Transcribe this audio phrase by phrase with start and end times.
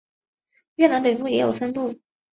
[0.77, 1.99] 越南北部也有分布。